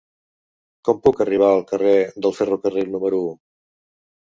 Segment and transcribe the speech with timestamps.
[0.89, 1.93] Com puc arribar al carrer
[2.27, 3.31] del Ferrocarril número u?